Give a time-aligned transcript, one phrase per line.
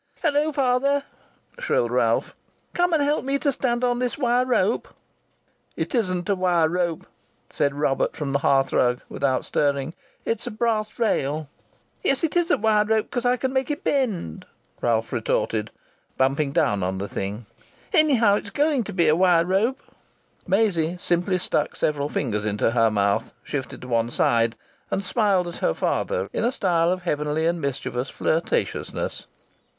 [0.23, 1.03] "'Ello, father!"
[1.59, 2.33] shrilled Ralph.
[2.73, 4.87] "Come and help me to stand on this wire rope."
[5.75, 7.05] "It isn't a wire rope,"
[7.51, 9.93] said Robert from the hearthrug, without stirring,
[10.25, 11.47] "it's a brass rail."
[12.03, 14.47] "Yes, it is a wire rope, because I can make it bend,"
[14.81, 15.69] Ralph retorted,
[16.17, 17.45] bumping down on the thing.
[17.93, 19.83] "Anyhow, it's going to be a wire rope."
[20.47, 24.55] Maisie simply stuck several fingers into her mouth, shifted to one side,
[24.89, 29.27] and smiled at her father in a style of heavenly and mischievous flirtatiousness.